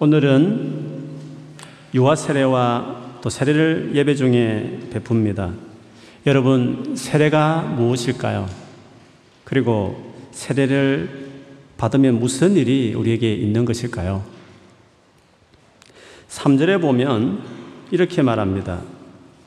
[0.00, 1.08] 오늘은
[1.92, 5.52] 유아 세례와 또 세례를 예배 중에 베풉니다.
[6.24, 8.48] 여러분, 세례가 무엇일까요?
[9.42, 11.30] 그리고 세례를
[11.78, 14.24] 받으면 무슨 일이 우리에게 있는 것일까요?
[16.28, 17.42] 3절에 보면
[17.90, 18.82] 이렇게 말합니다.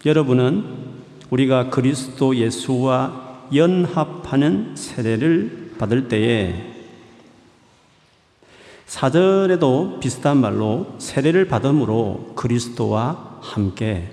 [0.06, 0.66] 여러분은
[1.30, 6.81] 우리가 그리스도 예수와 연합하는 세례를 받을 때에
[8.92, 14.12] 사절에도 비슷한 말로 세례를 받음으로 그리스도와 함께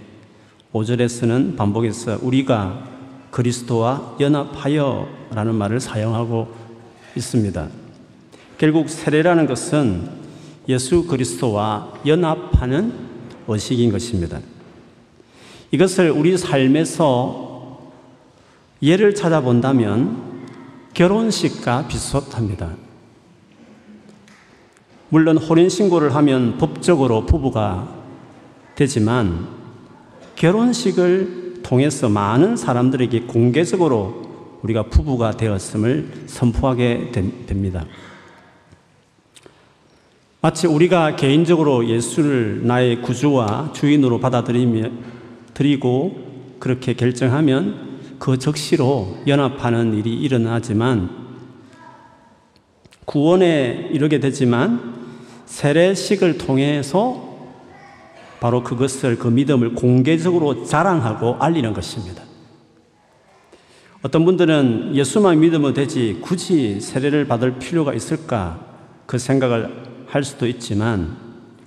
[0.73, 2.85] 5절에서는 반복해서 우리가
[3.33, 6.55] 그리스도와 연합하여 라는 말을 사용하고
[7.17, 7.69] 있습니다.
[8.57, 10.11] 결국 세례라는 것은
[10.69, 12.93] 예수 그리스도와 연합하는
[13.49, 14.39] 의식인 것입니다.
[15.73, 17.81] 이것을 우리 삶에서
[18.81, 20.45] 예를 찾아본다면
[20.95, 22.88] 결혼식과 비슷합니다.
[25.11, 27.89] 물론 혼인 신고를 하면 법적으로 부부가
[28.75, 29.47] 되지만
[30.37, 34.29] 결혼식을 통해서 많은 사람들에게 공개적으로
[34.63, 37.11] 우리가 부부가 되었음을 선포하게
[37.47, 37.87] 됩니다.
[40.41, 44.91] 마치 우리가 개인적으로 예수를 나의 구주와 주인으로 받아들이며
[45.55, 47.89] 드리고 그렇게 결정하면
[48.19, 51.11] 그 적시로 연합하는 일이 일어나지만
[53.05, 54.98] 구원에 이르게 되지만
[55.49, 57.27] 세례식을 통해서
[58.39, 62.23] 바로 그것을 그 믿음을 공개적으로 자랑하고 알리는 것입니다.
[64.03, 68.61] 어떤 분들은 예수만 믿으면 되지 굳이 세례를 받을 필요가 있을까
[69.07, 71.17] 그 생각을 할 수도 있지만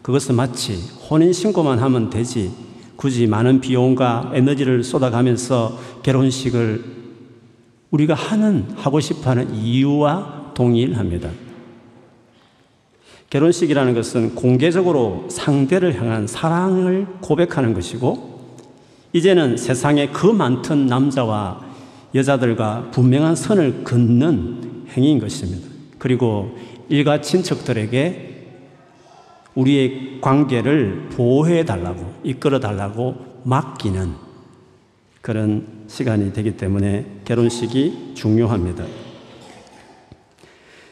[0.01, 0.75] 그것은 마치
[1.09, 2.51] 혼인 신고만 하면 되지
[2.95, 7.01] 굳이 많은 비용과 에너지를 쏟아가면서 결혼식을
[7.89, 11.50] 우리가 하는, 하고 싶어 하는 이유와 동일합니다.
[13.31, 18.57] 결혼식이라는 것은 공개적으로 상대를 향한 사랑을 고백하는 것이고,
[19.13, 21.61] 이제는 세상에 그 많던 남자와
[22.13, 25.65] 여자들과 분명한 선을 긋는 행위인 것입니다.
[25.97, 26.57] 그리고
[26.89, 28.47] 일가 친척들에게
[29.55, 34.11] 우리의 관계를 보호해 달라고, 이끌어 달라고 맡기는
[35.21, 38.83] 그런 시간이 되기 때문에 결혼식이 중요합니다.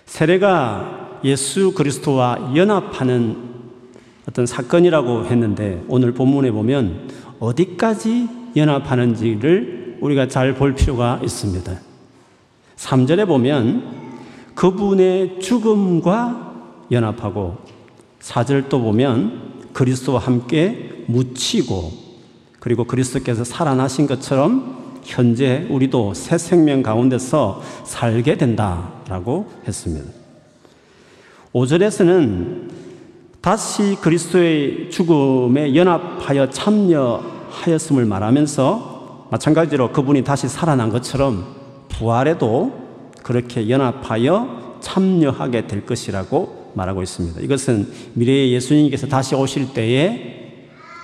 [0.06, 3.38] 세례가 예수 그리스도와 연합하는
[4.28, 7.09] 어떤 사건이라고 했는데 오늘 본문에 보면
[7.40, 11.74] 어디까지 연합하는지를 우리가 잘 볼 필요가 있습니다.
[12.78, 13.84] 3절에 보면
[14.56, 16.53] 그분의 죽음과
[16.91, 17.57] 연합하고
[18.22, 21.91] 4절 또 보면 그리스도와 함께 묻히고
[22.59, 30.19] 그리고 그리스도께서 살아나신 것처럼 현재 우리도 새 생명 가운데서 살게 된다라고 했습니다.
[31.53, 32.69] 5절에서는
[33.41, 41.55] 다시 그리스도의 죽음에 연합하여 참여하였음을 말하면서 마찬가지로 그분이 다시 살아난 것처럼
[41.89, 42.71] 부활에도
[43.23, 47.41] 그렇게 연합하여 참여하게 될 것이라고 말하고 있습니다.
[47.41, 50.38] 이것은 미래의 예수님께서 다시 오실 때에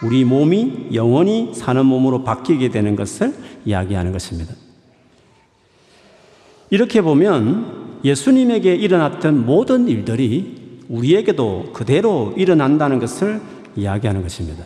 [0.03, 3.33] 우리 몸이 영원히 사는 몸으로 바뀌게 되는 것을
[3.65, 4.53] 이야기하는 것입니다.
[6.69, 13.41] 이렇게 보면 예수님에게 일어났던 모든 일들이 우리에게도 그대로 일어난다는 것을
[13.75, 14.63] 이야기하는 것입니다.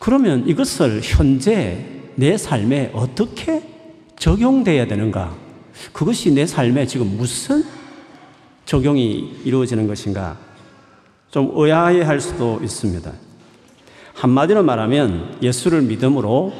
[0.00, 1.86] 그러면 이것을 현재
[2.16, 3.62] 내 삶에 어떻게
[4.18, 5.32] 적용돼야 되는가?
[5.92, 7.64] 그것이 내 삶에 지금 무슨
[8.64, 10.36] 적용이 이루어지는 것인가?
[11.30, 13.12] 좀 의아해 할 수도 있습니다.
[14.14, 16.52] 한마디로 말하면 예수를 믿음으로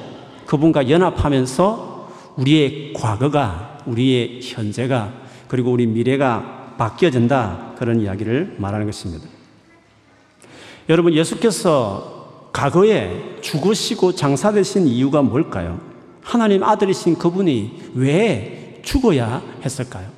[0.47, 5.13] 그분과 연합하면서 우리의 과거가 우리의 현재가
[5.49, 9.27] 그리고 우리 미래가 바뀌어진다 그런 이야기를 말하는 것입니다.
[10.89, 15.81] 여러분 예수께서 과거에 죽으시고 장사되신 이유가 뭘까요?
[16.23, 20.09] 하나님 아들이신 그분이 왜 죽어야 했을까요?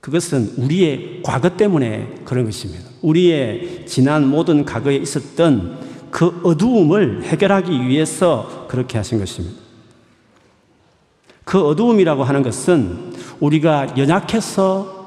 [0.00, 2.84] 그것은 우리의 과거 때문에 그런 것입니다.
[3.02, 5.78] 우리의 지난 모든 과거에 있었던
[6.10, 9.61] 그 어두움을 해결하기 위해서 그렇게 하신 것입니다.
[11.52, 15.06] 그 어두움이라고 하는 것은 우리가 연약해서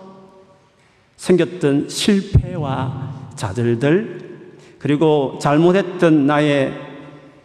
[1.18, 6.72] 생겼던 실패와 좌절들, 그리고 잘못했던 나의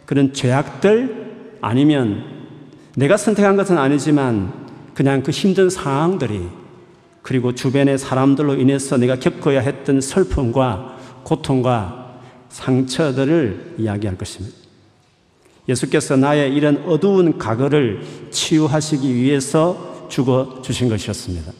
[0.05, 2.25] 그런 죄악들, 아니면
[2.95, 4.53] 내가 선택한 것은 아니지만
[4.93, 6.49] 그냥 그 힘든 상황들이
[7.23, 12.19] 그리고 주변의 사람들로 인해서 내가 겪어야 했던 슬픔과 고통과
[12.49, 14.60] 상처들을 이야기할 것입니다.
[15.71, 21.51] 예수께서 나의 이런 어두운 과거를 치유하시기 위해서 죽어 주신 것이었습니다.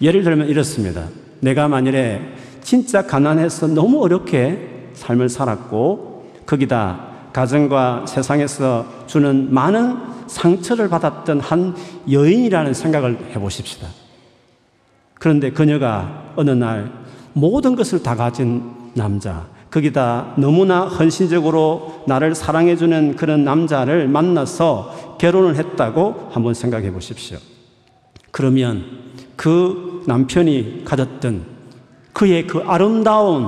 [0.00, 1.08] 예를 들면 이렇습니다.
[1.40, 2.20] 내가 만일에
[2.62, 9.96] 진짜 가난해서 너무 어렵게 삶을 살았고 거기다 가정과 세상에서 주는 많은
[10.26, 11.74] 상처를 받았던 한
[12.10, 13.88] 여인이라는 생각을 해 보십시다.
[15.14, 16.92] 그런데 그녀가 어느 날
[17.32, 18.62] 모든 것을 다 가진
[18.94, 27.38] 남자, 거기다 너무나 헌신적으로 나를 사랑해주는 그런 남자를 만나서 결혼을 했다고 한번 생각해 보십시오.
[28.32, 28.84] 그러면
[29.36, 31.44] 그 남편이 가졌던
[32.12, 33.46] 그의 그 아름다운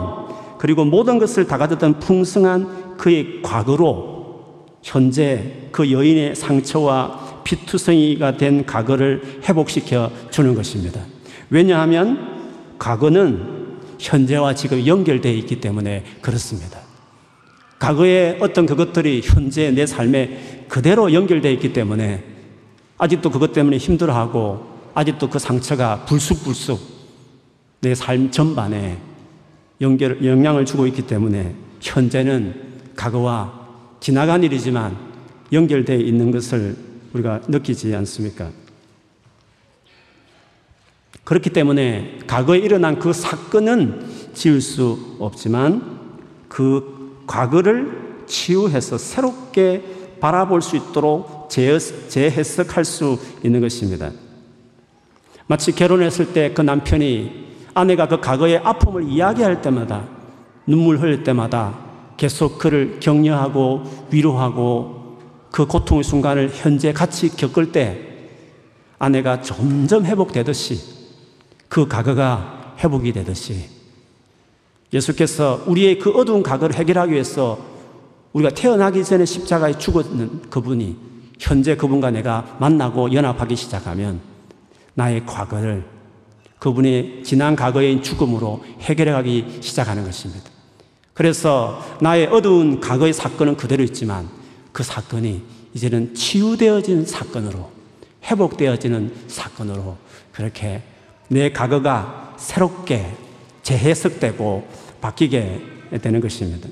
[0.58, 9.40] 그리고 모든 것을 다 가졌던 풍성한 그의 과거로 현재 그 여인의 상처와 피투성이가 된 과거를
[9.48, 11.00] 회복시켜 주는 것입니다.
[11.50, 13.61] 왜냐하면 과거는
[14.02, 16.80] 현재와 지금 연결되어 있기 때문에 그렇습니다.
[17.78, 22.24] 과거의 어떤 그것들이 현재 내 삶에 그대로 연결되어 있기 때문에
[22.98, 26.80] 아직도 그것 때문에 힘들어하고 아직도 그 상처가 불쑥불쑥
[27.80, 28.98] 내 삶 전반에
[29.80, 32.54] 연결, 영향을 주고 있기 때문에 현재는
[32.94, 33.60] 과거와
[34.00, 34.96] 지나간 일이지만
[35.52, 36.76] 연결되어 있는 것을
[37.12, 38.50] 우리가 느끼지 않습니까?
[41.24, 46.00] 그렇기 때문에 과거에 일어난 그 사건은 지울 수 없지만
[46.48, 54.10] 그 과거를 치유해서 새롭게 바라볼 수 있도록 재해석할 수 있는 것입니다.
[55.46, 57.42] 마치 결혼했을 때 그 남편이
[57.74, 60.08] 아내가 그 과거의 아픔을 이야기할 때마다
[60.66, 61.78] 눈물 흘릴 때마다
[62.16, 65.18] 계속 그를 격려하고 위로하고
[65.50, 68.08] 그 고통의 순간을 현재 같이 겪을 때
[68.98, 71.01] 아내가 점점 회복되듯이
[71.72, 73.64] 그 과거가 회복이 되듯이
[74.92, 77.58] 예수께서 우리의 그 어두운 과거를 해결하기 위해서
[78.34, 80.94] 우리가 태어나기 전에 십자가에 죽었는 그분이
[81.40, 84.20] 현재 그분과 내가 만나고 연합하기 시작하면
[84.92, 85.86] 나의 과거를
[86.58, 90.50] 그분의 지난 과거의 죽음으로 해결해가기 시작하는 것입니다.
[91.14, 94.28] 그래서 나의 어두운 과거의 사건은 그대로 있지만
[94.72, 95.42] 그 사건이
[95.72, 97.70] 이제는 치유되어진 사건으로
[98.24, 99.96] 회복되어지는 사건으로
[100.32, 100.82] 그렇게
[101.32, 103.06] 내 과거가 새롭게
[103.62, 104.68] 재해석되고
[105.00, 105.60] 바뀌게
[106.02, 106.68] 되는 것입니다.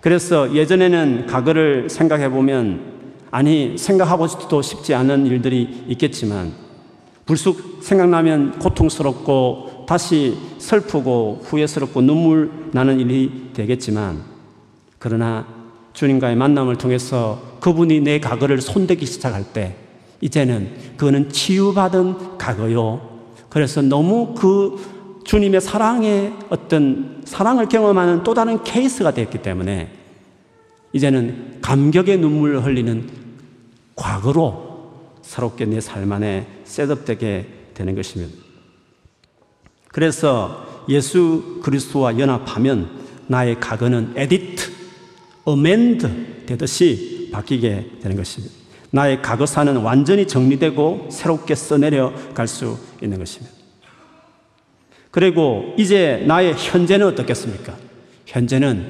[0.00, 2.92] 그래서 예전에는 과거를 생각해 보면
[3.30, 6.52] 아니 생각하고도 싶지 않은 일들이 있겠지만
[7.24, 14.22] 불쑥 생각나면 고통스럽고 다시 슬프고 후회스럽고 눈물 나는 일이 되겠지만
[14.98, 15.46] 그러나
[15.94, 19.76] 주님과의 만남을 통해서 그분이 내 과거를 손대기 시작할 때
[20.20, 23.13] 이제는 그거는 치유받은 과거요
[23.54, 29.92] 그래서 너무 그 주님의 사랑의 어떤 사랑을 경험하는 또 다른 케이스가 됐기 때문에
[30.92, 33.08] 이제는 감격의 눈물을 흘리는
[33.94, 34.90] 과거로
[35.22, 38.36] 새롭게 내 삶 안에 setup되게 되는 것입니다.
[39.86, 42.90] 그래서 예수 그리스도와 연합하면
[43.28, 44.68] 나의 과거는 edit,
[45.44, 48.63] amend 되듯이 바뀌게 되는 것입니다.
[48.94, 53.52] 나의 과거사는 완전히 정리되고 새롭게 써내려 갈 수 있는 것입니다.
[55.10, 57.74] 그리고 이제 나의 현재는 어떻겠습니까?
[58.26, 58.86] 현재는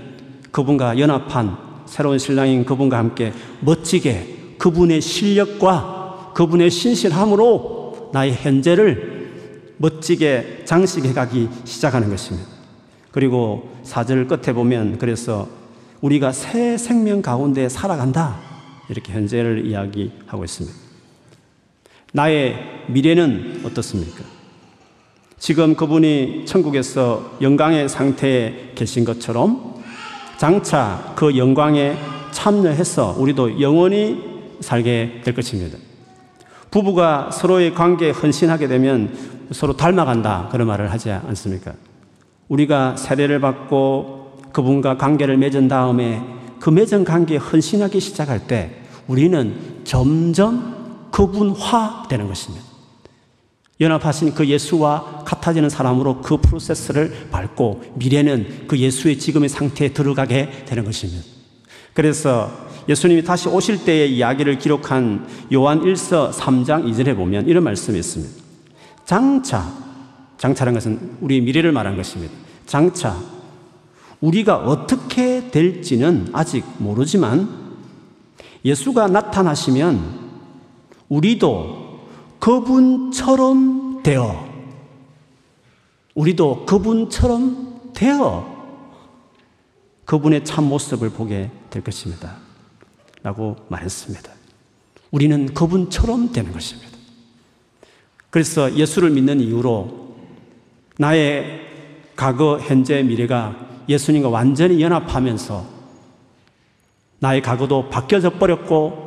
[0.53, 1.57] 그분과 연합한
[1.87, 12.11] 새로운 신랑인 그분과 함께 멋지게 그분의 실력과 그분의 신실함으로 나의 현재를 멋지게 장식해 가기 시작하는
[12.11, 12.47] 것입니다.
[13.11, 15.49] 그리고 사절 끝에 보면 그래서
[16.03, 18.44] 우리가 새 생명 가운데 살아간다.
[18.89, 20.77] 이렇게 현재를 이야기하고 있습니다.
[22.13, 22.57] 나의
[22.89, 24.23] 미래는 어떻습니까?
[25.39, 29.83] 지금 그분이 천국에서 영광의 상태에 계신 것처럼
[30.39, 31.97] 장차 그 영광에
[32.31, 34.23] 참여해서 우리도 영원히
[34.61, 35.79] 살게 될 것입니다.
[36.71, 39.17] 부부가 서로의 관계에 헌신하게 되면
[39.53, 40.49] 서로 닮아간다.
[40.51, 41.75] 그런 말을 하지 않습니까?
[42.49, 46.23] 우리가 세례를 받고 그분과 관계를 맺은 다음에
[46.65, 48.71] 그 맺은 관계에 헌신하기 시작할 때
[49.07, 52.65] 우리는 점점 그분화 되는 것입니다.
[53.83, 60.87] 연합하신 그 예수와 같아지는 사람으로 그 프로세스를 밟고 미래는 그 예수의 지금의 상태에 들어가게 되는
[60.87, 61.23] 것입니다.
[61.93, 62.51] 그래서
[62.89, 68.43] 예수님이 다시 오실 때의 이야기를 기록한 요한 1서 3장 2절에 보면 이런 말씀이 있습니다.
[69.05, 69.71] 장차,
[70.39, 72.33] 장차라는 것은 우리의 미래를 말한 것입니다.
[72.65, 73.34] 장차,
[74.25, 77.77] 우리가 어떻게 될지는 아직 모르지만
[78.65, 80.25] 예수가 나타나시면
[81.11, 82.07] 우리도
[82.39, 84.49] 그분처럼 되어
[86.15, 88.55] 우리도 그분처럼 되어
[90.07, 92.37] 그분의 참 모습을 보게 될 것입니다.
[93.23, 94.31] 라고 말했습니다.
[95.11, 96.91] 우리는 그분처럼 되는 것입니다.
[98.31, 100.17] 그래서 예수를 믿는 이유로
[100.99, 101.61] 나의
[102.17, 105.65] 과거, 현재, 미래가 예수님과 완전히 연합하면서
[107.19, 109.05] 나의 과거도 바뀌어져 버렸고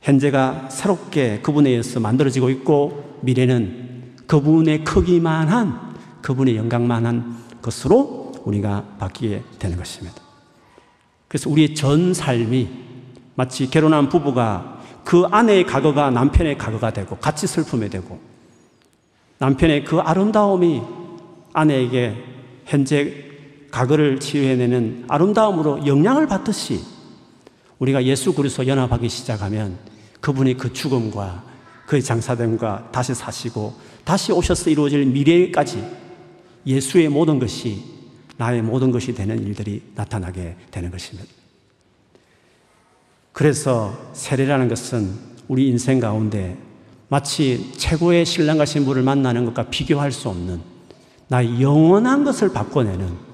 [0.00, 9.76] 현재가 새롭게 그분에 의해서 만들어지고 있고 미래는 그분의 크기만한 그분의 영광만한 것으로 우리가 바뀌게 되는
[9.76, 10.20] 것입니다.
[11.28, 12.68] 그래서 우리의 전 삶이
[13.34, 18.20] 마치 결혼한 부부가 그 아내의 과거가 남편의 과거가 되고 같이 슬픔이 되고
[19.38, 20.82] 남편의 그 아름다움이
[21.52, 22.16] 아내에게
[22.66, 23.31] 현재
[23.72, 26.80] 과거를 치유해내는 아름다움으로 영향을 받듯이
[27.78, 29.76] 우리가 예수 그리스도 연합하기 시작하면
[30.20, 31.42] 그분의 그 죽음과
[31.86, 33.74] 그의 장사됨과 다시 사시고
[34.04, 35.84] 다시 오셔서 이루어질 미래까지
[36.66, 37.82] 예수의 모든 것이
[38.36, 41.28] 나의 모든 것이 되는 일들이 나타나게 되는 것입니다.
[43.32, 45.12] 그래서 세례라는 것은
[45.48, 46.56] 우리 인생 가운데
[47.08, 50.60] 마치 최고의 신랑과 신부를 만나는 것과 비교할 수 없는
[51.28, 53.31] 나의 영원한 것을 바꿔내는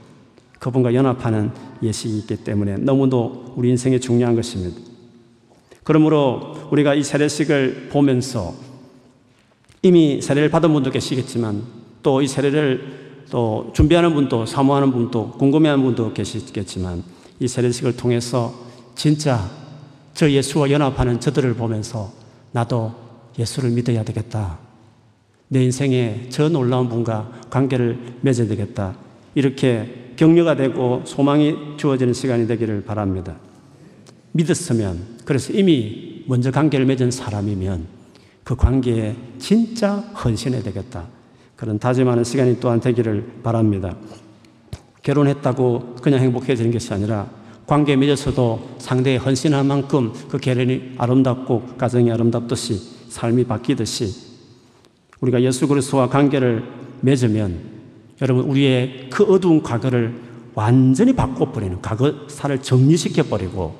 [0.58, 1.50] 그분과 연합하는
[1.82, 4.80] 예식이 있기 때문에 너무도 우리 인생에 중요한 것입니다.
[5.84, 8.54] 그러므로 우리가 이 세례식을 보면서
[9.82, 11.62] 이미 세례를 받은 분도 계시겠지만
[12.02, 17.02] 또 이 세례를 또 준비하는 분도 사모하는 분도 궁금해하는 분도 계시겠지만
[17.40, 18.54] 이 세례식을 통해서
[18.94, 19.50] 진짜
[20.14, 22.10] 저 예수와 연합하는 저들을 보면서
[22.52, 22.92] 나도
[23.38, 24.58] 예수를 믿어야 되겠다.
[25.48, 28.96] 내 인생에 저 놀라운 분과 관계를 맺어야 되겠다.
[29.35, 33.37] 이렇게 격려가 되고 소망이 주어지는 시간이 되기를 바랍니다.
[34.32, 37.87] 믿었으면, 그래서 이미 먼저 관계를 맺은 사람이면
[38.44, 41.06] 그 관계에 진짜 헌신해야 되겠다.
[41.56, 43.97] 그런 다짐하는 시간이 또한 되기를 바랍니다.
[45.02, 47.28] 결혼했다고 그냥 행복해지는 것이 아니라
[47.66, 54.14] 관계에 맺어서도 상대에 헌신한 만큼 그 결혼이 아름답고 가정이 아름답듯이 삶이 바뀌듯이
[55.20, 56.64] 우리가 예수 그리스도와 관계를
[57.00, 57.77] 맺으면
[58.22, 60.14] 여러분, 우리의 그 어두운 과거를
[60.54, 63.76] 완전히 바꿔버리는 과거사를 정리시켜버리고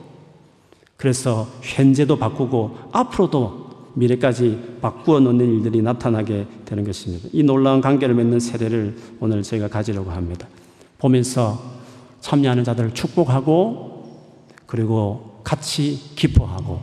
[0.97, 7.29] 그래서 현재도 바꾸고 앞으로도 미래까지 바꾸어 놓는 일들이 나타나게 되는 것입니다.
[7.33, 10.47] 이 놀라운 관계를 맺는 세례를 오늘 저희가 가지려고 합니다.
[10.99, 11.61] 보면서
[12.21, 14.05] 참여하는 자들을 축복하고
[14.67, 16.81] 그리고 같이 기뻐하고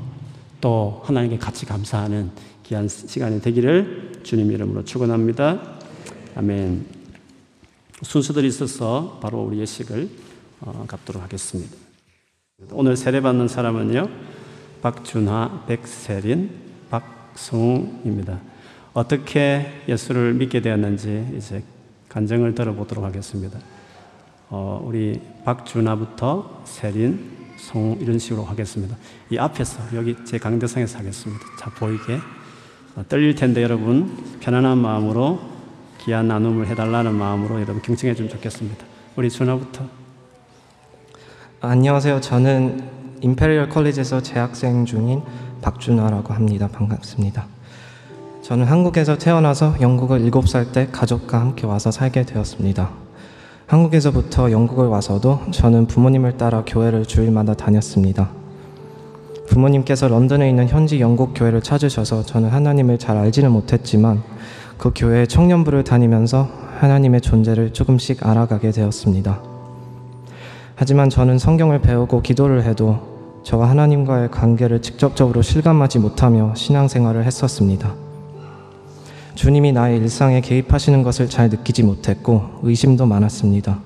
[0.59, 2.31] 또 하나님께 같이 감사하는
[2.63, 5.62] 귀한 시간이 되기를 주님 이름으로 축원합니다.
[6.35, 7.04] 아멘.
[8.01, 10.09] 순서들이 있어서 바로 우리 예식을
[10.61, 11.75] 어, 갖도록 하겠습니다.
[12.71, 14.09] 오늘 세례받는 사람은요,
[14.81, 16.49] 박준하, 백세린,
[16.89, 18.39] 박성웅입니다.
[18.93, 21.63] 어떻게 예수를 믿게 되었는지 이제
[22.09, 23.59] 간증을 들어보도록 하겠습니다.
[24.49, 28.95] 어, 우리 박준하부터 세린, 성 이런 식으로 하겠습니다.
[29.29, 31.45] 이 앞에서 여기 제 강대상에서 하겠습니다.
[31.59, 32.19] 자 보이게
[32.95, 35.54] 어, 떨릴 텐데 여러분 편안한 마음으로
[36.05, 38.85] 귀한 나눔을 해달라는 마음으로 여러분 경청해 주면 좋겠습니다.
[39.15, 39.85] 우리 준하부터.
[41.62, 42.21] 안녕하세요.
[42.21, 42.88] 저는
[43.22, 45.24] Imperial College에서 재학생 중인
[45.63, 46.69] 박준하라고 합니다.
[46.71, 47.47] 반갑습니다.
[48.43, 52.91] 저는 한국에서 태어나서 영국을 7살 때 가족과 함께 와서 살게 되었습니다.
[53.65, 58.29] 한국에서부터 영국을 와서도 저는 부모님을 따라 교회를 주일마다 다녔습니다.
[59.47, 64.21] 부모님께서 런던에 있는 현지 영국 교회를 찾으셔서 저는 하나님을 잘 알지는 못했지만
[64.77, 69.41] 그 교회 청년부를 다니면서 하나님의 존재를 조금씩 알아가게 되었습니다.
[70.75, 73.00] 하지만 저는 성경을 배우고 기도를 해도
[73.44, 77.94] 저와 하나님과의 관계를 직접적으로 실감하지 못하며 신앙생활을 했었습니다.
[79.36, 83.79] 주님이 나의 일상에 개입하시는 것을 잘 느끼지 못했고 의심도 많았습니다.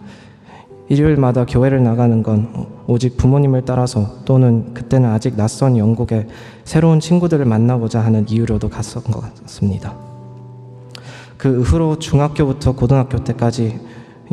[0.88, 6.28] 일요일마다 교회를 나가는 건 오직 부모님을 따라서 또는 그때는 아직 낯선 영국에
[6.64, 10.09] 새로운 친구들을 만나고자 하는 이유로도 갔던 것 같습니다.
[11.40, 13.80] 그 후로 중학교부터 고등학교 때까지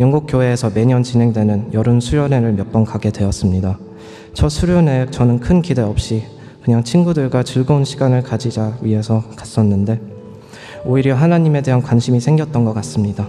[0.01, 3.79] 영국 교회에서 매년 진행되는 여름 수련회를 몇 번 가게 되었습니다.
[4.35, 6.25] 첫 수련회에 저는 큰 기대 없이
[6.65, 10.01] 그냥 친구들과 즐거운 시간을 가지자 위해서 갔었는데
[10.85, 13.29] 오히려 하나님에 대한 관심이 생겼던 것 같습니다.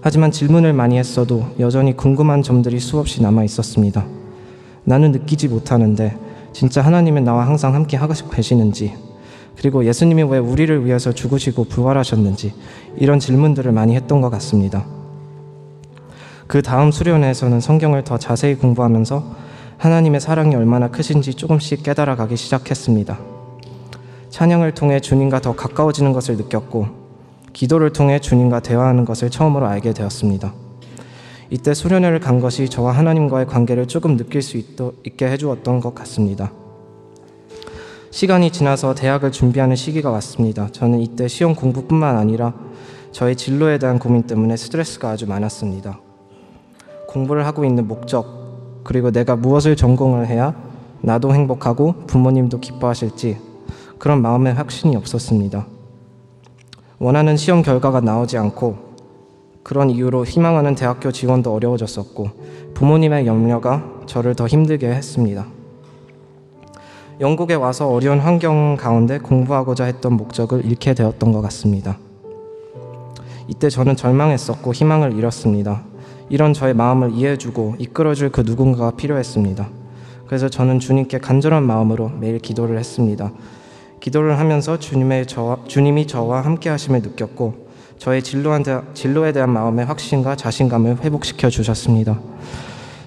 [0.00, 4.06] 하지만 질문을 많이 했어도 여전히 궁금한 점들이 수없이 남아 있었습니다.
[4.84, 6.16] 나는 느끼지 못하는데
[6.54, 8.94] 진짜 하나님은 나와 항상 함께 하고 계시는지
[9.56, 12.54] 그리고 예수님이 왜 우리를 위해서 죽으시고 부활하셨는지
[12.96, 14.84] 이런 질문들을 많이 했던 것 같습니다.
[16.46, 19.24] 그 다음 수련회에서는 성경을 더 자세히 공부하면서
[19.78, 23.18] 하나님의 사랑이 얼마나 크신지 조금씩 깨달아 가기 시작했습니다.
[24.30, 26.86] 찬양을 통해 주님과 더 가까워지는 것을 느꼈고
[27.52, 30.54] 기도를 통해 주님과 대화하는 것을 처음으로 알게 되었습니다.
[31.50, 36.50] 이때 수련회를 간 것이 저와 하나님과의 관계를 조금 느낄 수 있게 해주었던 것 같습니다.
[38.12, 40.68] 시간이 지나서 대학을 준비하는 시기가 왔습니다.
[40.70, 42.52] 저는 이때 시험 공부뿐만 아니라
[43.10, 45.98] 저의 진로에 대한 고민 때문에 스트레스가 아주 많았습니다.
[47.08, 50.54] 공부를 하고 있는 목적, 그리고 내가 무엇을 전공을 해야
[51.00, 53.38] 나도 행복하고 부모님도 기뻐하실지
[53.98, 55.66] 그런 마음의 확신이 없었습니다.
[56.98, 58.76] 원하는 시험 결과가 나오지 않고
[59.62, 62.28] 그런 이유로 희망하는 대학교 지원도 어려워졌었고
[62.74, 65.46] 부모님의 염려가 저를 더 힘들게 했습니다.
[67.20, 71.98] 영국에 와서 어려운 환경 가운데 공부하고자 했던 목적을 잃게 되었던 것 같습니다.
[73.48, 75.82] 이때 저는 절망했었고 희망을 잃었습니다.
[76.30, 79.68] 이런 저의 마음을 이해해주고 이끌어줄 그 누군가가 필요했습니다.
[80.26, 83.32] 그래서 저는 주님께 간절한 마음으로 매일 기도를 했습니다.
[84.00, 87.66] 기도를 하면서 주님의 저와, 주님이 저와 함께 하심을 느꼈고
[87.98, 92.18] 저의 진로에 대한 마음의 확신과 자신감을 회복시켜 주셨습니다.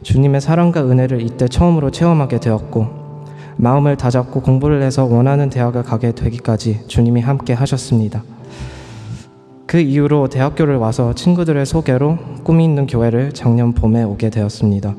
[0.04, 3.05] 주님의 사랑과 은혜를 이때 처음으로 체험하게 되었고
[3.58, 8.24] 마음을 다잡고 공부를 해서 원하는 대학을 가게 되기까지 주님이 함께 하셨습니다.
[9.66, 14.96] 그 이후로 대학교를 와서 친구들의 소개로 꿈이 있는 교회를 작년 봄에 오게 되었습니다.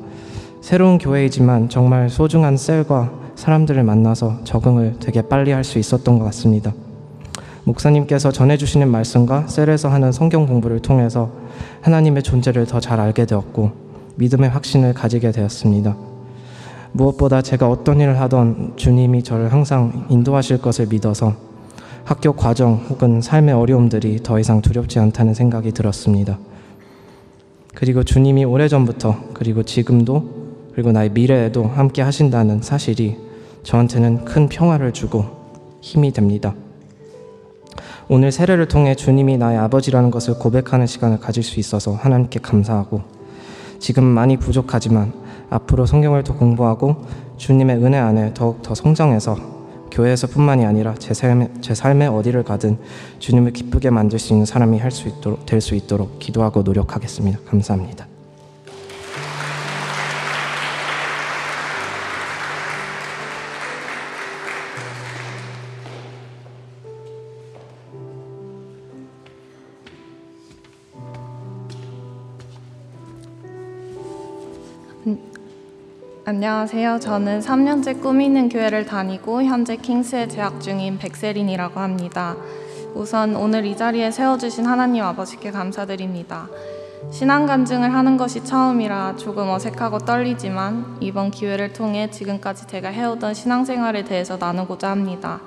[0.61, 6.73] 새로운 교회이지만 정말 소중한 셀과 사람들을 만나서 적응을 되게 빨리 할 수 있었던 것 같습니다.
[7.65, 11.31] 목사님께서 전해주시는 말씀과 셀에서 하는 성경 공부를 통해서
[11.83, 13.73] 하나님의 존재를 더 잘 알게 되었고
[14.17, 16.16] 믿음의 확신을 가지게 되었습니다.
[16.97, 21.35] 무엇보다 제가 어떤 일을 하던 주님이 저를 항상 인도하실 것을 믿어서
[22.05, 26.39] 학교 과정 혹은 삶의 어려움들이 더 이상 두렵지 않다는 생각이 들었습니다.
[27.75, 33.19] 그리고 주님이 오래전부터 그리고 지금도 그리고 나의 미래에도 함께 하신다는 사실이
[33.63, 35.27] 저한테는 큰 평화를 주고
[35.83, 36.55] 힘이 됩니다.
[38.09, 43.03] 오늘 세례를 통해 주님이 나의 아버지라는 것을 고백하는 시간을 가질 수 있어서 하나님께 감사하고
[43.81, 46.97] 지금 많이 부족하지만 앞으로 성경을 더 공부하고
[47.37, 49.37] 주님의 은혜 안에 더욱 더 성장해서
[49.91, 52.79] 교회에서뿐만이 아니라 제 삶의, 제 삶의 어디를 가든
[53.19, 57.39] 주님을 기쁘게 만들 수 있는 사람이 할 수 있도록 될 수 있도록 기도하고 노력하겠습니다.
[57.47, 58.07] 감사합니다.
[76.29, 76.99] 안녕하세요.
[76.99, 82.35] 저는 3년째 꿈 있는 교회를 다니고 현재 킹스에 재학 중인 백세린이라고 합니다.
[82.95, 86.49] 우선 오늘 이 자리에 세워주신 하나님 아버지께 감사드립니다.
[87.13, 94.03] 신앙 간증을 하는 것이 처음이라 조금 어색하고 떨리지만 이번 기회를 통해 지금까지 제가 해오던 신앙생활에
[94.03, 95.41] 대해서 나누고자 합니다.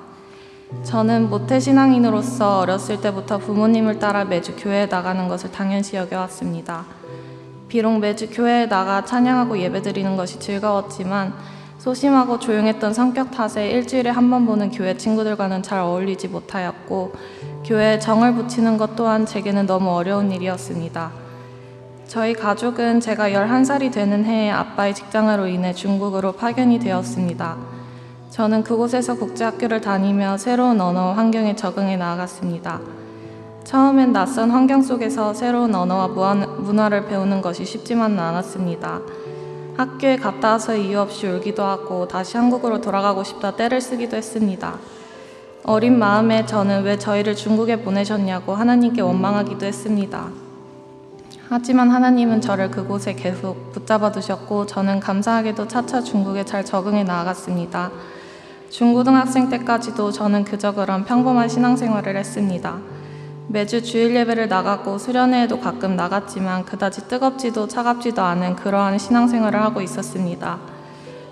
[0.84, 6.99] 저는 모태 신앙인으로서 어렸을 때부터 부모님을 따라 매주 교회에 나가는 것을 당연시 여겨왔습니다.
[7.70, 11.32] 비록 매주 교회에 나가 찬양하고 예배드리는 것이 즐거웠지만
[11.78, 17.12] 소심하고 조용했던 성격 탓에 일주일에 한 번 보는 교회 친구들과는 잘 어울리지 못하였고
[17.64, 21.12] 교회에 정을 붙이는 것 또한 제게는 너무 어려운 일이었습니다.
[22.08, 27.56] 저희 가족은 제가 11살이 되는 해에 아빠의 직장으로 인해 중국으로 파견이 되었습니다.
[28.30, 32.80] 저는 그곳에서 국제학교를 다니며 새로운 언어 환경에 적응해 나아갔습니다.
[33.64, 39.00] 처음엔 낯선 환경 속에서 새로운 언어와 문화를 배우는 것이 쉽지만은 않았습니다.
[39.76, 44.74] 학교에 갔다 와서 이유 없이 울기도 하고 다시 한국으로 돌아가고 싶다 때를 쓰기도 했습니다.
[45.64, 50.28] 어린 마음에 저는 왜 저희를 중국에 보내셨냐고 하나님께 원망하기도 했습니다.
[51.48, 57.90] 하지만 하나님은 저를 그곳에 계속 붙잡아 두셨고 저는 감사하게도 차차 중국에 잘 적응해 나아갔습니다.
[58.70, 62.78] 중고등학생 때까지도 저는 그저 그런 평범한 신앙생활을 했습니다.
[63.52, 70.60] 매주 주일 예배를 나갔고 수련회에도 가끔 나갔지만 그다지 뜨겁지도 차갑지도 않은 그러한 신앙생활을 하고 있었습니다.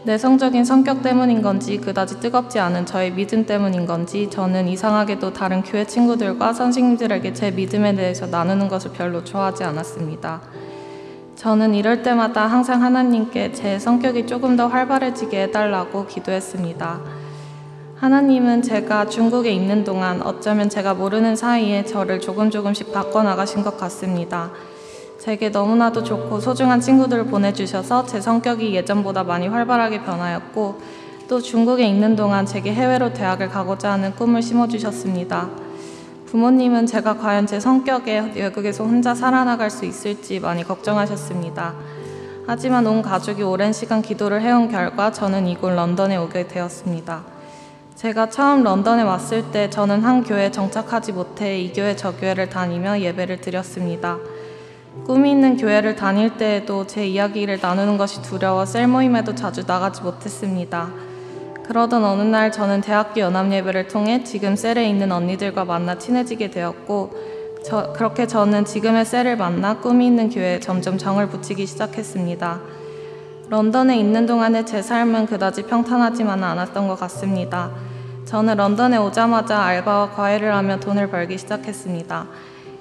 [0.02, 5.84] 내성적인 성격 때문인 건지 그다지 뜨겁지 않은 저의 믿음 때문인 건지 저는 이상하게도 다른 교회
[5.84, 10.40] 친구들과 선생님들에게 제 믿음에 대해서 나누는 것을 별로 좋아하지 않았습니다.
[11.36, 17.17] 저는 이럴 때마다 항상 하나님께 제 성격이 조금 더 활발해지게 해달라고 기도했습니다.
[18.00, 24.52] 하나님은 제가 중국에 있는 동안 어쩌면 제가 모르는 사이에 저를 조금 조금씩 바꿔나가신 것 같습니다.
[25.18, 30.80] 제게 너무나도 좋고 소중한 친구들을 보내주셔서 제 성격이 예전보다 많이 활발하게 변하였고
[31.26, 35.50] 또 중국에 있는 동안 제게 해외로 대학을 가고자 하는 꿈을 심어주셨습니다.
[36.26, 41.74] 부모님은 제가 과연 제 성격에 외국에서 혼자 살아나갈 수 있을지 많이 걱정하셨습니다.
[42.46, 47.37] 하지만 온 가족이 오랜 시간 기도를 해온 결과 저는 이곳 런던에 오게 되었습니다.
[47.98, 53.00] 제가 처음 런던에 왔을 때 저는 한 교회에 정착하지 못해 이 교회 저 교회를 다니며
[53.00, 54.18] 예배를 드렸습니다.
[55.04, 60.90] 꿈이 있는 교회를 다닐 때에도 제 이야기를 나누는 것이 두려워 셀 모임에도 자주 나가지 못했습니다.
[61.66, 67.10] 그러던 어느 날 저는 대학교 연합 예배를 통해 지금 셀에 있는 언니들과 만나 친해지게 되었고
[67.64, 72.60] 저, 그렇게 저는 지금의 셀을 만나 꿈이 있는 교회에 점점 정을 붙이기 시작했습니다.
[73.50, 77.87] 런던에 있는 동안의 제 삶은 그다지 평탄하지만은 않았던 것 같습니다.
[78.28, 82.26] 저는 런던에 오자마자 알바와 과외를 하며 돈을 벌기 시작했습니다.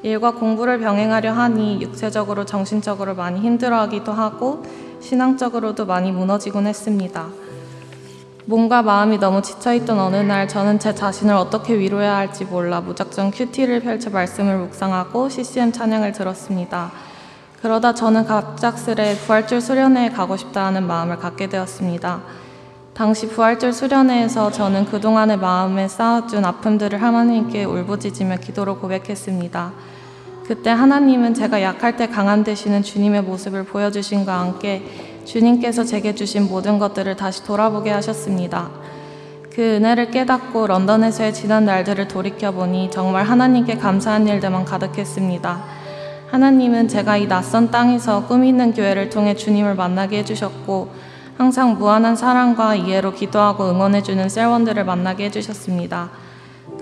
[0.04, 4.66] 일과 공부를 병행하려 하니 육체적으로 정신적으로 많이 힘들어하기도 하고
[5.00, 7.28] 신앙적으로도 많이 무너지곤 했습니다.
[8.44, 13.80] 몸과 마음이 너무 지쳐있던 어느 날 저는 제 자신을 어떻게 위로해야 할지 몰라 무작정 큐티를
[13.80, 16.92] 펼쳐 말씀을 묵상하고 CCM 찬양을 들었습니다.
[17.62, 22.47] 그러다 저는 갑작스레 부활절 수련회에 가고 싶다는 마음을 갖게 되었습니다.
[22.98, 29.72] 당시 부활절 수련회에서 저는 그동안의 마음에 쌓아준 아픔들을 하나님께 울부짖으며 기도로 고백했습니다.
[30.48, 34.84] 그때 하나님은 제가 약할 때 강한 되시는 주님의 모습을 보여주신과 함께
[35.26, 38.72] 주님께서 제게 주신 모든 것들을 다시 돌아보게 하셨습니다.
[39.54, 45.64] 그 은혜를 깨닫고 런던에서의 지난 날들을 돌이켜보니 정말 하나님께 감사한 일들만 가득했습니다.
[46.32, 51.07] 하나님은 제가 이 낯선 땅에서 꿈 있는 교회를 통해 주님을 만나게 해주셨고
[51.38, 56.10] 항상 무한한 사랑과 이해로 기도하고 응원해주는 셀원들을 만나게 해주셨습니다.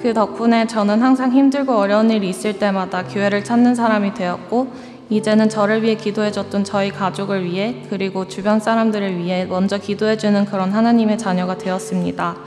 [0.01, 4.71] 그 덕분에 저는 항상 힘들고 어려운 일이 있을 때마다 교회를 찾는 사람이 되었고
[5.09, 11.17] 이제는 저를 위해 기도해줬던 저희 가족을 위해 그리고 주변 사람들을 위해 먼저 기도해주는 그런 하나님의
[11.17, 12.37] 자녀가 되었습니다.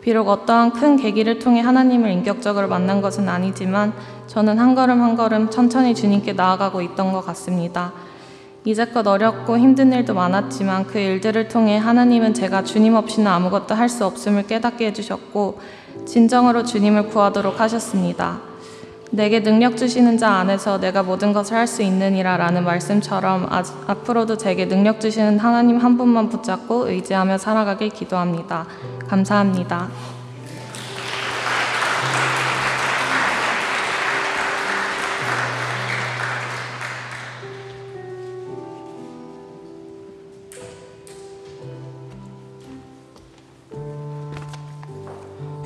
[0.00, 3.92] 비록 어떠한 큰 계기를 통해 하나님을 인격적으로 만난 것은 아니지만
[4.26, 7.92] 저는 한 걸음 한 걸음 천천히 주님께 나아가고 있던 것 같습니다.
[8.68, 14.04] 이제껏 어렵고 힘든 일도 많았지만 그 일들을 통해 하나님은 제가 주님 없이는 아무것도 할 수
[14.04, 15.58] 없음을 깨닫게 해주셨고
[16.04, 18.40] 진정으로 주님을 구하도록 하셨습니다.
[19.10, 24.36] 내게 능력 주시는 자 안에서 내가 모든 것을 할 수 있느니라 라는 말씀처럼 아, 앞으로도
[24.36, 28.66] 제게 능력 주시는 하나님 한 분만 붙잡고 의지하며 살아가길 기도합니다.
[29.08, 29.88] 감사합니다.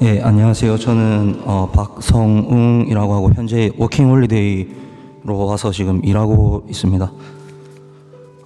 [0.05, 0.79] 예, 안녕하세요.
[0.79, 7.13] 저는 어, 박성웅이라고 하고 현재 워킹 홀리데이로 와서 지금 일하고 있습니다.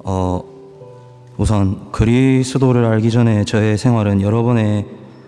[0.05, 0.45] 어,
[1.39, 4.85] 우선 그리스도를 알기 전에 저의 생활은 여러 번의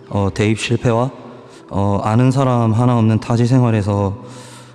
[0.09, 1.09] 어, 대입 실패와
[1.71, 4.23] 어, 아는 사람 하나 없는 타지 생활에서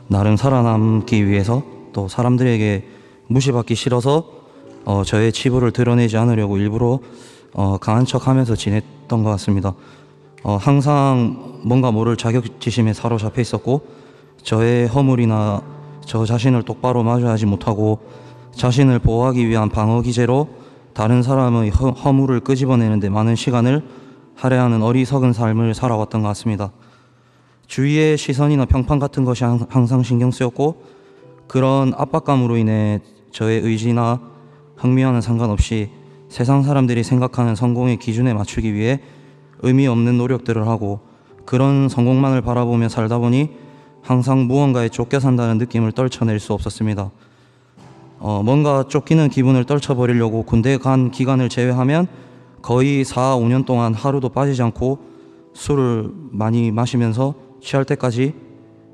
[0.09, 1.63] 나름 살아남기 위해서
[1.93, 2.85] 또 사람들에게
[3.29, 4.25] 무시받기 싫어서
[4.85, 6.99] 어, 저의 치부를 드러내지 않으려고 일부러
[7.53, 9.73] 어, 강한 척하면서 지냈던 것 같습니다.
[10.45, 13.81] 어, 항상 뭔가 모를 자격지심에 사로잡혀 있었고
[14.43, 15.63] 저의 허물이나
[16.05, 18.01] 저 자신을 똑바로 마주하지 못하고
[18.53, 20.49] 자신을 보호하기 위한 방어 기제로
[20.93, 23.83] 다른 사람의 허, 허물을 끄집어내는데 많은 시간을
[24.37, 26.73] 할애하는 어리석은 삶을 살아왔던 것 같습니다.
[27.67, 30.83] 주위의 시선이나 평판 같은 것이 항상 신경 쓰였고
[31.49, 33.01] 그런 압박감으로 인해
[33.33, 34.21] 저의 의지나
[34.77, 35.91] 흥미와는 상관없이
[36.29, 39.01] 세상 사람들이 생각하는 성공의 기준에 맞추기 위해
[39.65, 41.01] 의미 없는 노력들을 하고
[41.45, 43.51] 그런 성공만을 바라보며 살다 보니
[44.03, 47.11] 항상 무언가에 쫓겨 산다는 느낌을 떨쳐낼 수 없었습니다.
[48.19, 52.07] 어, 뭔가 쫓기는 기분을 떨쳐버리려고 군대 간 기간을 제외하면
[52.63, 54.99] 거의 4, 5년 동안 하루도 빠지지 않고
[55.55, 58.35] 술을 많이 마시면서 취할 때까지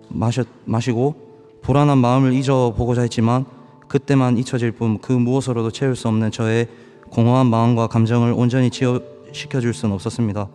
[0.08, 1.14] 마셨, 마시고
[1.62, 3.44] 불안한 마음을 잊어보고자 했지만
[3.88, 6.68] 그때만 잊혀질 뿐 그 무엇으로도 채울 수 없는 저의
[7.10, 9.00] 공허한 마음과 감정을 온전히 치유,
[9.32, 10.48] 시켜줄 수는 없었습니다.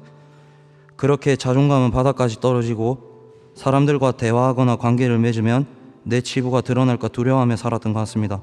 [0.95, 3.15] 그렇게 자존감은 바닥까지 떨어지고
[3.55, 5.65] 사람들과 대화하거나 관계를 맺으면
[6.03, 8.41] 내 치부가 드러날까 두려워하며 살았던 것 같습니다.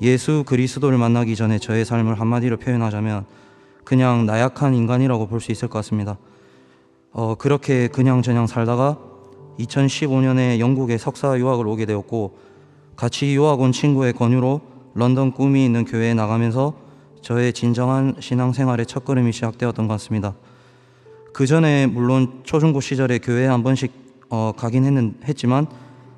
[0.00, 3.24] 예수 그리스도를 만나기 전에 저의 삶을 한마디로 표현하자면
[3.84, 6.18] 그냥 나약한 인간이라고 볼 수 있을 것 같습니다.
[7.12, 8.98] 어, 그렇게 그냥저냥 살다가
[9.58, 12.38] 2015년에 영국에 석사 유학을 오게 되었고
[12.96, 14.60] 같이 유학 온 친구의 권유로
[14.94, 16.74] 런던 꿈이 있는 교회에 나가면서
[17.22, 20.34] 저의 진정한 신앙생활의 첫걸음이 시작되었던 것 같습니다.
[21.32, 23.92] 그 전에 물론 초중고 시절에 교회에 한 번씩
[24.28, 25.66] 어, 가긴 했는, 했지만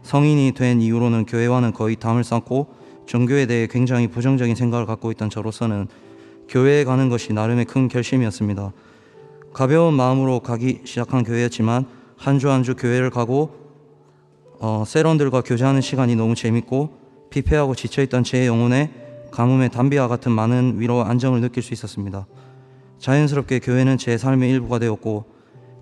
[0.03, 2.69] 성인이 된 이후로는 교회와는 거의 담을 쌓고
[3.07, 5.89] 종교에 대해 굉장히 부정적인 생각을 갖고 있던 저로서는
[6.49, 8.73] 교회에 가는 것이 나름의 큰 결심이었습니다.
[9.53, 11.87] 가벼운 마음으로 가기 시작한 교회였지만
[12.17, 13.55] 한 주 한 주 교회를 가고
[14.59, 16.97] 어, 세런들과 교제하는 시간이 너무 재밌고
[17.31, 19.04] 피폐하고 지쳐있던 제 영혼에
[19.35, 22.27] 가뭄의 담비와 같은 많은 위로와 안정을 느낄 수 있었습니다.
[23.01, 25.25] 자연스럽게 교회는 제 삶의 일부가 되었고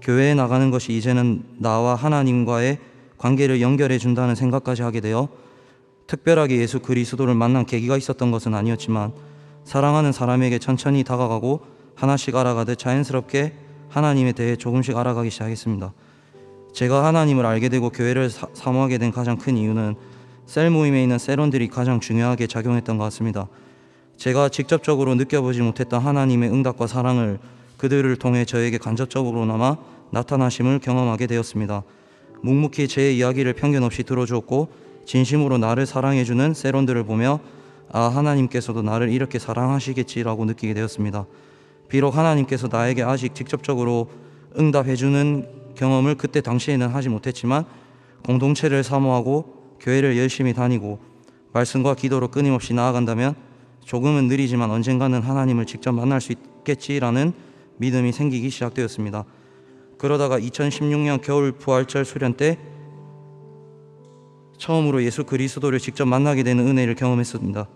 [0.01, 2.79] 교회에 나가는 것이 이제는 나와 하나님과의
[3.19, 5.29] 관계를 연결해 준다는 생각까지 하게 되어
[6.07, 9.13] 특별하게 예수 그리스도를 만난 계기가 있었던 것은 아니었지만
[9.65, 11.61] 사랑하는 사람에게 천천히 다가가고
[11.95, 13.53] 하나씩 알아가듯 자연스럽게
[13.91, 15.93] 하나님에 대해 조금씩 알아가기 시작했습니다.
[16.73, 19.95] 제가 하나님을 알게 되고 교회를 사, 사모하게 된 가장 큰 이유는
[20.53, 23.49] 셀 모임에 있는 셀원들이 가장 중요하게 작용했던 것 같습니다.
[24.19, 27.39] 제가 직접적으로 느껴보지 못했던 하나님의 응답과 사랑을
[27.79, 29.79] 그들을 통해 저에게 간접적으로나마
[30.11, 31.85] 나타나심을 경험하게 되었습니다.
[32.43, 34.69] 묵묵히 제 이야기를 편견 없이 들어주었고
[35.07, 37.41] 진심으로 나를 사랑해주는 세론들을 보며
[37.91, 41.25] 아 하나님께서도 나를 이렇게 사랑하시겠지라고 느끼게 되었습니다.
[41.89, 44.11] 비록 하나님께서 나에게 아직 직접적으로
[44.59, 47.65] 응답해주는 경험을 그때 당시에는 하지 못했지만
[48.27, 51.01] 공동체를 사모하고 교회를 열심히 다니고
[51.53, 53.35] 말씀과 기도로 끊임없이 나아간다면
[53.85, 57.33] 조금은 느리지만 언젠가는 하나님을 직접 만날 수 있겠지라는
[57.79, 59.25] 믿음이 생기기 시작되었습니다.
[59.99, 62.59] 그러다가 2016년 겨울 부활절 수련 때
[64.57, 67.69] 처음으로 예수 그리스도를 직접 만나게 되는 은혜를 경험했습니다.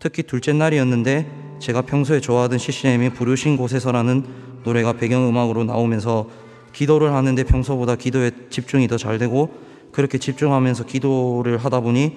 [0.00, 4.24] 특히 둘째 날이었는데 제가 평소에 좋아하던 CCM이 부르신 곳에서라는
[4.64, 6.28] 노래가 배경음악으로 나오면서
[6.72, 12.16] 기도를 하는데 평소보다 기도에 집중이 더 잘 되고 그렇게 집중하면서 기도를 하다 보니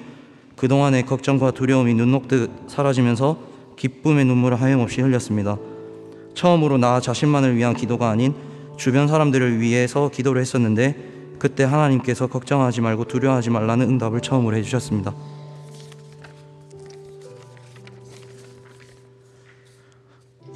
[0.55, 3.38] 그동안의 걱정과 두려움이 눈 녹듯 사라지면서
[3.75, 5.57] 기쁨의 눈물을 하염없이 흘렸습니다.
[6.33, 8.33] 처음으로 나 자신만을 위한 기도가 아닌
[8.77, 15.13] 주변 사람들을 위해서 기도를 했었는데 그때 하나님께서 걱정하지 말고 두려워하지 말라는 응답을 처음으로 해주셨습니다.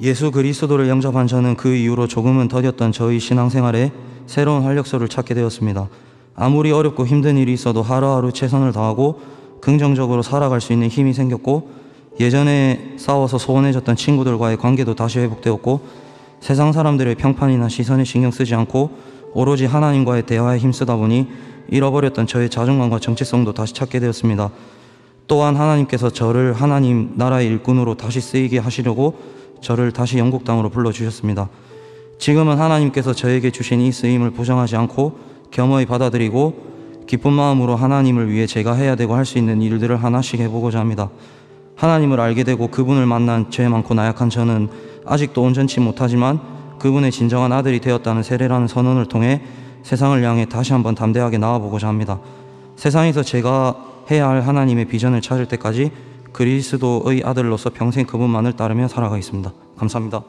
[0.00, 3.92] 예수 그리스도를 영접한 저는 그 이후로 조금은 더뎠던 저희 신앙생활에
[4.26, 5.88] 새로운 활력소를 찾게 되었습니다.
[6.34, 9.20] 아무리 어렵고 힘든 일이 있어도 하루하루 최선을 다하고
[9.60, 11.70] 긍정적으로 살아갈 수 있는 힘이 생겼고
[12.18, 15.80] 예전에 싸워서 소원해졌던 친구들과의 관계도 다시 회복되었고
[16.40, 18.90] 세상 사람들의 평판이나 시선에 신경 쓰지 않고
[19.32, 21.28] 오로지 하나님과의 대화에 힘쓰다 보니
[21.68, 24.50] 잃어버렸던 저의 자존감과 정체성도 다시 찾게 되었습니다.
[25.28, 29.16] 또한 하나님께서 저를 하나님 나라의 일꾼으로 다시 쓰이게 하시려고
[29.60, 31.48] 저를 다시 영국 땅으로 불러주셨습니다.
[32.18, 36.70] 지금은 하나님께서 저에게 주신 이 쓰임을 보장하지 않고 겸허히 받아들이고
[37.06, 41.10] 기쁜 마음으로 하나님을 위해 제가 해야 되고 할 수 있는 일들을 하나씩 해보고자 합니다.
[41.76, 44.68] 하나님을 알게 되고 그분을 만난 죄 많고 나약한 저는
[45.06, 46.40] 아직도 온전치 못하지만
[46.78, 49.42] 그분의 진정한 아들이 되었다는 세례라는 선언을 통해
[49.82, 52.20] 세상을 향해 다시 한번 담대하게 나아보고자 합니다.
[52.76, 53.76] 세상에서 제가
[54.10, 55.90] 해야 할 하나님의 비전을 찾을 때까지
[56.32, 59.52] 그리스도의 아들로서 평생 그분만을 따르며 살아가겠습니다.
[59.76, 60.22] 감사합니다.